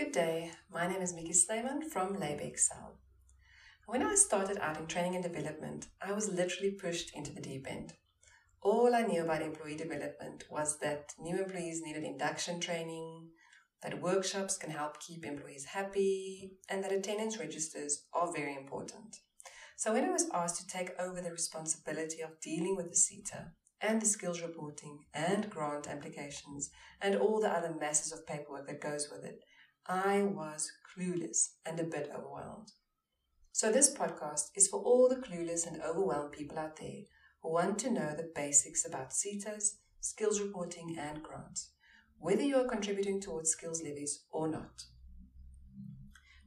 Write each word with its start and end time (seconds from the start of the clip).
Good 0.00 0.12
day, 0.12 0.52
my 0.72 0.86
name 0.86 1.02
is 1.02 1.12
Mickey 1.12 1.34
Snyman 1.34 1.82
from 1.90 2.16
LabXcel. 2.16 2.94
When 3.86 4.02
I 4.02 4.14
started 4.14 4.56
out 4.56 4.78
in 4.78 4.86
training 4.86 5.14
and 5.14 5.22
development, 5.22 5.88
I 6.00 6.12
was 6.12 6.32
literally 6.32 6.70
pushed 6.70 7.14
into 7.14 7.34
the 7.34 7.42
deep 7.42 7.66
end. 7.70 7.92
All 8.62 8.94
I 8.94 9.02
knew 9.02 9.22
about 9.22 9.42
employee 9.42 9.76
development 9.76 10.44
was 10.50 10.78
that 10.78 11.12
new 11.20 11.36
employees 11.36 11.82
needed 11.84 12.02
induction 12.02 12.60
training, 12.60 13.28
that 13.82 14.00
workshops 14.00 14.56
can 14.56 14.70
help 14.70 15.00
keep 15.00 15.22
employees 15.22 15.66
happy, 15.66 16.52
and 16.70 16.82
that 16.82 16.92
attendance 16.92 17.38
registers 17.38 18.06
are 18.14 18.32
very 18.32 18.56
important. 18.56 19.18
So 19.76 19.92
when 19.92 20.06
I 20.06 20.12
was 20.12 20.30
asked 20.32 20.60
to 20.60 20.66
take 20.66 20.98
over 20.98 21.20
the 21.20 21.30
responsibility 21.30 22.22
of 22.22 22.40
dealing 22.40 22.74
with 22.74 22.88
the 22.88 22.96
SETA 22.96 23.52
and 23.82 24.00
the 24.00 24.06
skills 24.06 24.40
reporting 24.40 25.00
and 25.12 25.50
grant 25.50 25.88
applications 25.88 26.70
and 27.02 27.16
all 27.16 27.38
the 27.38 27.50
other 27.50 27.74
masses 27.78 28.12
of 28.12 28.26
paperwork 28.26 28.66
that 28.66 28.80
goes 28.80 29.08
with 29.12 29.24
it, 29.24 29.44
I 29.86 30.22
was 30.22 30.72
clueless 30.94 31.54
and 31.64 31.80
a 31.80 31.84
bit 31.84 32.10
overwhelmed. 32.14 32.72
So, 33.52 33.72
this 33.72 33.94
podcast 33.94 34.50
is 34.54 34.68
for 34.68 34.80
all 34.80 35.08
the 35.08 35.16
clueless 35.16 35.66
and 35.66 35.82
overwhelmed 35.82 36.32
people 36.32 36.58
out 36.58 36.76
there 36.76 37.02
who 37.42 37.52
want 37.52 37.78
to 37.80 37.90
know 37.90 38.14
the 38.16 38.30
basics 38.34 38.86
about 38.86 39.10
SETAs, 39.10 39.76
skills 40.00 40.40
reporting, 40.40 40.96
and 40.98 41.22
grants, 41.22 41.72
whether 42.18 42.42
you 42.42 42.56
are 42.56 42.68
contributing 42.68 43.20
towards 43.20 43.50
skills 43.50 43.82
levies 43.82 44.24
or 44.30 44.48
not. 44.48 44.84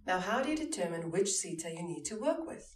Now, 0.05 0.19
how 0.19 0.41
do 0.41 0.49
you 0.49 0.57
determine 0.57 1.11
which 1.11 1.31
SETA 1.31 1.71
you 1.71 1.83
need 1.83 2.03
to 2.05 2.19
work 2.19 2.45
with? 2.45 2.75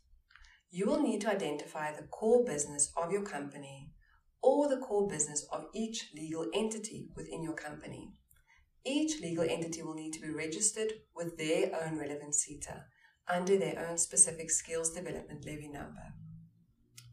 You 0.69 0.85
will 0.85 1.01
need 1.01 1.21
to 1.21 1.31
identify 1.31 1.91
the 1.95 2.07
core 2.07 2.43
business 2.43 2.91
of 2.97 3.11
your 3.11 3.23
company 3.23 3.91
or 4.41 4.67
the 4.67 4.77
core 4.77 5.07
business 5.07 5.45
of 5.51 5.65
each 5.73 6.11
legal 6.15 6.47
entity 6.53 7.09
within 7.15 7.43
your 7.43 7.53
company. 7.53 8.13
Each 8.87 9.19
legal 9.19 9.43
entity 9.43 9.83
will 9.83 9.95
need 9.95 10.13
to 10.13 10.21
be 10.21 10.29
registered 10.29 10.93
with 11.13 11.37
their 11.37 11.71
own 11.75 11.97
relevant 11.97 12.33
SETA 12.33 12.85
under 13.27 13.57
their 13.57 13.85
own 13.85 13.97
specific 13.97 14.49
skills 14.49 14.91
development 14.91 15.45
levy 15.45 15.67
number. 15.67 16.13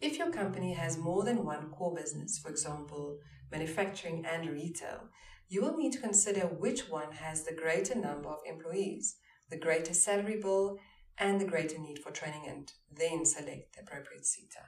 If 0.01 0.17
your 0.17 0.31
company 0.31 0.75
has 0.75 0.97
more 0.97 1.25
than 1.25 1.45
one 1.45 1.71
core 1.71 1.93
business, 1.93 2.39
for 2.39 2.49
example, 2.49 3.19
manufacturing 3.51 4.25
and 4.25 4.51
retail, 4.51 5.09
you 5.49 5.63
will 5.63 5.77
need 5.77 5.93
to 5.95 6.01
consider 6.01 6.43
which 6.43 6.89
one 6.89 7.11
has 7.11 7.43
the 7.43 7.55
greater 7.55 7.97
number 7.97 8.29
of 8.29 8.39
employees, 8.47 9.17
the 9.51 9.59
greater 9.59 9.95
salary 9.95 10.41
bill, 10.41 10.79
and 11.19 11.41
the 11.41 11.45
greater 11.45 11.79
need 11.79 11.99
for 11.99 12.13
training, 12.13 12.47
and 12.49 12.71
then 12.89 13.25
select 13.25 13.75
the 13.75 13.83
appropriate 13.83 14.27
SETA. 14.27 14.65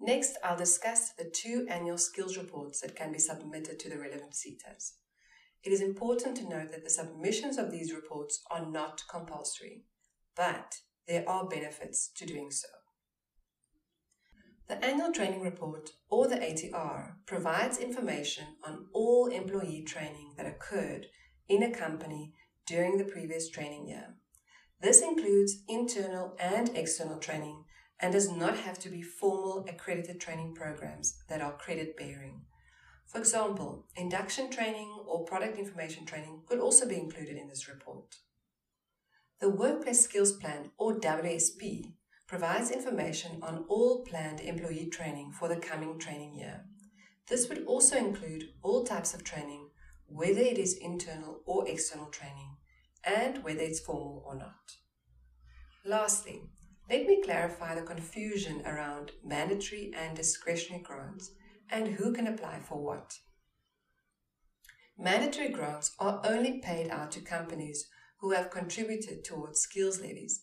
Next, 0.00 0.36
I'll 0.44 0.58
discuss 0.58 1.12
the 1.12 1.30
two 1.30 1.66
annual 1.70 1.96
skills 1.96 2.36
reports 2.36 2.82
that 2.82 2.94
can 2.94 3.10
be 3.10 3.18
submitted 3.18 3.78
to 3.78 3.88
the 3.88 3.98
relevant 3.98 4.34
SETAs. 4.34 4.92
It 5.64 5.72
is 5.72 5.80
important 5.80 6.36
to 6.36 6.48
note 6.48 6.70
that 6.72 6.84
the 6.84 6.90
submissions 6.90 7.56
of 7.56 7.70
these 7.70 7.94
reports 7.94 8.42
are 8.50 8.70
not 8.70 9.02
compulsory, 9.08 9.84
but 10.36 10.80
there 11.08 11.26
are 11.28 11.48
benefits 11.48 12.10
to 12.16 12.26
doing 12.26 12.50
so. 12.50 12.68
The 14.68 14.82
annual 14.84 15.12
training 15.12 15.42
report, 15.42 15.90
or 16.08 16.28
the 16.28 16.36
ATR, 16.36 17.16
provides 17.26 17.78
information 17.78 18.56
on 18.66 18.86
all 18.92 19.26
employee 19.26 19.84
training 19.86 20.34
that 20.36 20.46
occurred 20.46 21.06
in 21.48 21.62
a 21.62 21.70
company 21.70 22.32
during 22.66 22.96
the 22.96 23.04
previous 23.04 23.48
training 23.48 23.88
year. 23.88 24.14
This 24.80 25.02
includes 25.02 25.62
internal 25.68 26.34
and 26.38 26.70
external 26.76 27.18
training 27.18 27.64
and 28.00 28.12
does 28.12 28.30
not 28.30 28.58
have 28.58 28.78
to 28.80 28.90
be 28.90 29.02
formal 29.02 29.64
accredited 29.68 30.20
training 30.20 30.54
programs 30.54 31.22
that 31.28 31.40
are 31.40 31.56
credit 31.56 31.96
bearing. 31.96 32.42
For 33.06 33.18
example, 33.18 33.86
induction 33.96 34.50
training 34.50 35.04
or 35.06 35.24
product 35.24 35.58
information 35.58 36.04
training 36.04 36.42
could 36.46 36.58
also 36.58 36.88
be 36.88 36.96
included 36.96 37.36
in 37.36 37.48
this 37.48 37.68
report. 37.68 38.16
The 39.40 39.50
Workplace 39.50 40.00
Skills 40.00 40.32
Plan, 40.32 40.70
or 40.78 40.98
WSP, 40.98 41.92
provides 42.26 42.70
information 42.70 43.38
on 43.42 43.64
all 43.68 44.04
planned 44.04 44.40
employee 44.40 44.88
training 44.90 45.32
for 45.32 45.48
the 45.48 45.56
coming 45.56 45.98
training 45.98 46.34
year. 46.34 46.64
This 47.28 47.48
would 47.48 47.64
also 47.66 47.96
include 47.96 48.44
all 48.62 48.84
types 48.84 49.14
of 49.14 49.24
training, 49.24 49.68
whether 50.06 50.40
it 50.40 50.58
is 50.58 50.78
internal 50.80 51.42
or 51.46 51.68
external 51.68 52.06
training, 52.06 52.56
and 53.04 53.42
whether 53.44 53.60
it's 53.60 53.80
formal 53.80 54.24
or 54.26 54.34
not. 54.34 54.76
Lastly, 55.84 56.42
let 56.88 57.06
me 57.06 57.22
clarify 57.22 57.74
the 57.74 57.82
confusion 57.82 58.62
around 58.66 59.12
mandatory 59.22 59.92
and 59.94 60.16
discretionary 60.16 60.82
grants 60.82 61.32
and 61.70 61.88
who 61.88 62.12
can 62.12 62.26
apply 62.26 62.60
for 62.60 62.82
what. 62.82 63.18
Mandatory 64.98 65.48
grants 65.48 65.92
are 65.98 66.22
only 66.24 66.60
paid 66.60 66.88
out 66.90 67.10
to 67.12 67.20
companies 67.20 67.88
who 68.20 68.30
have 68.32 68.50
contributed 68.50 69.24
towards 69.24 69.60
skills 69.60 70.00
levies 70.00 70.42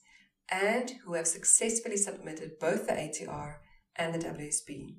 and 0.50 0.92
who 1.06 1.14
have 1.14 1.28
successfully 1.28 1.98
submitted 1.98 2.60
both 2.60 2.86
the 2.86 2.94
ATR 2.94 3.56
and 3.96 4.14
the 4.14 4.20
WSP. 4.20 4.98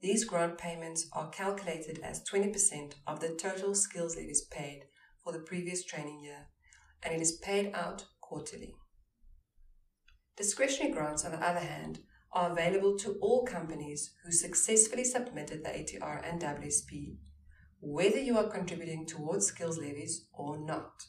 These 0.00 0.24
grant 0.24 0.58
payments 0.58 1.08
are 1.12 1.30
calculated 1.30 1.98
as 2.02 2.22
20% 2.30 2.94
of 3.06 3.20
the 3.20 3.30
total 3.30 3.74
skills 3.74 4.16
levies 4.16 4.46
paid 4.50 4.84
for 5.22 5.32
the 5.32 5.40
previous 5.40 5.84
training 5.84 6.20
year, 6.22 6.46
and 7.02 7.14
it 7.14 7.20
is 7.20 7.38
paid 7.42 7.72
out 7.74 8.04
quarterly. 8.20 8.74
Discretionary 10.36 10.92
grants, 10.92 11.24
on 11.24 11.32
the 11.32 11.44
other 11.44 11.60
hand, 11.60 12.00
are 12.36 12.52
available 12.52 12.98
to 12.98 13.16
all 13.22 13.46
companies 13.46 14.10
who 14.22 14.30
successfully 14.30 15.04
submitted 15.04 15.64
the 15.64 15.70
ATR 15.70 16.20
and 16.22 16.38
WSP, 16.38 17.16
whether 17.80 18.20
you 18.20 18.36
are 18.36 18.50
contributing 18.50 19.06
towards 19.06 19.46
skills 19.46 19.78
levies 19.78 20.26
or 20.34 20.58
not. 20.58 21.06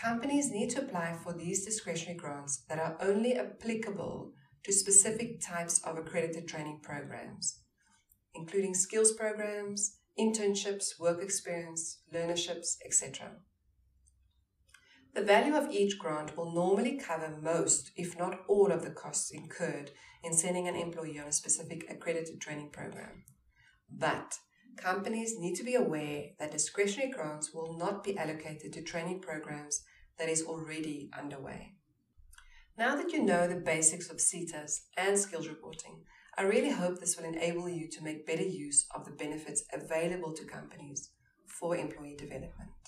Companies 0.00 0.52
need 0.52 0.70
to 0.70 0.82
apply 0.82 1.16
for 1.20 1.32
these 1.32 1.64
discretionary 1.64 2.16
grants 2.16 2.62
that 2.68 2.78
are 2.78 2.96
only 3.00 3.36
applicable 3.36 4.30
to 4.62 4.72
specific 4.72 5.40
types 5.40 5.82
of 5.82 5.98
accredited 5.98 6.46
training 6.46 6.78
programs, 6.80 7.62
including 8.32 8.72
skills 8.72 9.10
programs, 9.10 9.98
internships, 10.16 10.98
work 11.00 11.20
experience, 11.20 12.02
learnerships, 12.14 12.76
etc. 12.86 13.32
The 15.12 15.22
value 15.22 15.56
of 15.56 15.70
each 15.70 15.98
grant 15.98 16.36
will 16.36 16.52
normally 16.52 16.96
cover 16.96 17.36
most, 17.42 17.90
if 17.96 18.16
not 18.16 18.40
all, 18.46 18.70
of 18.70 18.84
the 18.84 18.90
costs 18.90 19.32
incurred 19.32 19.90
in 20.22 20.32
sending 20.32 20.68
an 20.68 20.76
employee 20.76 21.18
on 21.18 21.26
a 21.26 21.32
specific 21.32 21.84
accredited 21.90 22.40
training 22.40 22.70
program. 22.70 23.24
But 23.90 24.38
companies 24.76 25.38
need 25.38 25.56
to 25.56 25.64
be 25.64 25.74
aware 25.74 26.26
that 26.38 26.52
discretionary 26.52 27.10
grants 27.10 27.52
will 27.52 27.76
not 27.76 28.04
be 28.04 28.16
allocated 28.16 28.72
to 28.72 28.82
training 28.82 29.20
programs 29.20 29.82
that 30.16 30.28
is 30.28 30.44
already 30.44 31.10
underway. 31.18 31.74
Now 32.78 32.94
that 32.94 33.12
you 33.12 33.22
know 33.22 33.48
the 33.48 33.56
basics 33.56 34.10
of 34.10 34.18
SETAs 34.18 34.82
and 34.96 35.18
skills 35.18 35.48
reporting, 35.48 36.04
I 36.38 36.42
really 36.42 36.70
hope 36.70 37.00
this 37.00 37.16
will 37.16 37.24
enable 37.24 37.68
you 37.68 37.88
to 37.88 38.04
make 38.04 38.26
better 38.26 38.44
use 38.44 38.86
of 38.94 39.04
the 39.04 39.10
benefits 39.10 39.64
available 39.72 40.32
to 40.34 40.44
companies 40.44 41.10
for 41.46 41.76
employee 41.76 42.16
development. 42.16 42.79